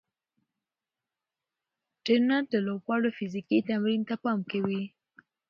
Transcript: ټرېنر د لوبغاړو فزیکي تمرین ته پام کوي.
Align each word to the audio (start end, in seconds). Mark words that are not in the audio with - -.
ټرېنر 2.03 2.43
د 2.53 2.55
لوبغاړو 2.67 3.09
فزیکي 3.17 3.59
تمرین 3.69 4.01
ته 4.09 4.15
پام 4.23 4.39
کوي. 4.51 4.83